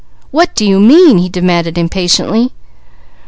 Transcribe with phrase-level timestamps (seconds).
[0.31, 2.53] "What do you mean?" he demanded impatiently.